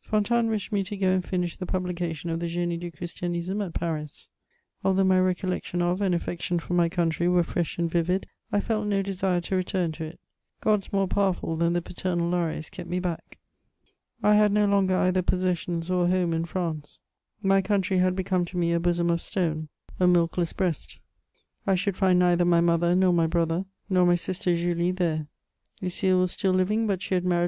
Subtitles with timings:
[0.00, 3.74] Fontanes wished me to go and finish the publication of the GinU du Christianisme at
[3.74, 4.30] Paris.
[4.82, 8.86] Although my recollection of and affection for my country were fresh and vivid, I felt
[8.86, 10.20] no desire to return to it;
[10.62, 13.36] gods more powerful than the paternal lares kept me back;
[14.22, 17.00] I had no longer either possessions or a home in France;
[17.42, 19.68] my country had become to me a bosom of stone,
[20.00, 20.98] a milkless breast;
[21.66, 25.26] I should find neither my mother, nor my brother, nor my sister Julie there,
[25.82, 27.46] Lucile was still living, but she had married M.